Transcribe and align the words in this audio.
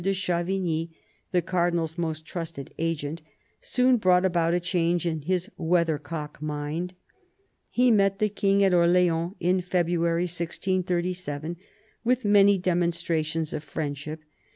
de 0.03 0.15
Chavigny, 0.15 0.89
the 1.31 1.43
Cardinal's 1.43 1.95
most 1.95 2.25
trusted 2.25 2.73
agent, 2.79 3.21
soon 3.61 3.97
brought 3.97 4.25
about 4.25 4.51
a 4.51 4.59
change 4.59 5.05
in 5.05 5.21
his 5.21 5.47
weathercock 5.57 6.41
mind. 6.41 6.95
He 7.69 7.91
met 7.91 8.17
the 8.17 8.27
King 8.29 8.63
at 8.63 8.73
Orleans 8.73 9.35
in 9.39 9.61
February 9.61 10.23
1637, 10.25 11.55
"with 12.03 12.25
many 12.25 12.57
demonstrations 12.57 13.53
of 13.53 13.63
friendship." 13.63 14.21